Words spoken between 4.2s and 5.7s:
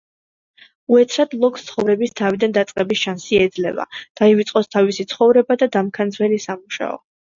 დაივიწყოს თავის ცხოვრება და